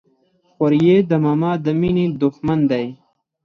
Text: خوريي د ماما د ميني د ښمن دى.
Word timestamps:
خوريي 0.53 0.97
د 1.09 1.11
ماما 1.23 1.51
د 1.65 1.67
ميني 1.79 2.05
د 2.19 2.21
ښمن 2.35 2.59
دى. 2.71 2.85